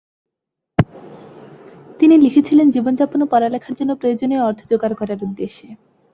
[1.99, 5.67] তিনি লিখেছিলেন জীবনযাপন ও পড়ালেখার জন্য প্রয়োজনীয় অর্থ যোগাড় করার উদ্দেশ্যে।